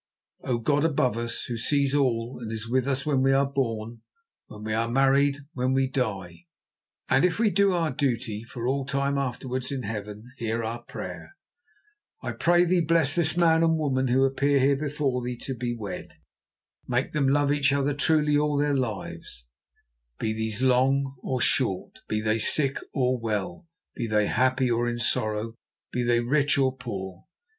"O 0.43 0.57
God 0.57 0.83
above 0.83 1.15
us, 1.15 1.43
Who 1.43 1.57
sees 1.57 1.93
all 1.93 2.39
and 2.41 2.51
is 2.51 2.67
with 2.67 2.87
us 2.87 3.05
when 3.05 3.21
we 3.21 3.33
are 3.33 3.45
born, 3.45 4.01
when 4.47 4.63
we 4.63 4.73
are 4.73 4.89
married, 4.89 5.41
when 5.53 5.73
we 5.73 5.87
die, 5.87 6.47
and 7.07 7.23
if 7.23 7.37
we 7.37 7.51
do 7.51 7.73
our 7.73 7.91
duty 7.91 8.43
for 8.43 8.67
all 8.67 8.83
time 8.83 9.19
afterwards 9.19 9.71
in 9.71 9.83
Heaven, 9.83 10.31
hear 10.37 10.63
our 10.63 10.81
prayer. 10.81 11.35
I 12.19 12.31
pray 12.31 12.65
Thee 12.65 12.81
bless 12.81 13.13
this 13.13 13.37
man 13.37 13.61
and 13.61 13.73
this 13.73 13.77
woman 13.79 14.07
who 14.07 14.23
appear 14.25 14.57
here 14.59 14.75
before 14.75 15.21
Thee 15.23 15.37
to 15.43 15.55
be 15.55 15.75
wed. 15.75 16.07
Make 16.87 17.11
them 17.11 17.27
love 17.29 17.51
each 17.51 17.71
other 17.71 17.93
truly 17.93 18.35
all 18.35 18.57
their 18.57 18.75
lives, 18.75 19.49
be 20.17 20.33
these 20.33 20.63
long 20.63 21.15
or 21.21 21.39
short, 21.41 21.99
be 22.07 22.21
they 22.21 22.39
sick 22.39 22.79
or 22.91 23.19
well, 23.19 23.67
be 23.93 24.07
they 24.07 24.25
happy 24.25 24.71
or 24.71 24.89
in 24.89 24.97
sorrow, 24.97 25.57
be 25.91 26.01
they 26.01 26.21
rich 26.21 26.57
or 26.57 26.75
poor. 26.75 27.25